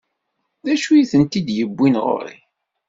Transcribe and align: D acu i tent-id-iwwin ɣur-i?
D 0.65 0.67
acu 0.73 0.89
i 0.95 1.03
tent-id-iwwin 1.11 1.95
ɣur-i? 2.03 2.37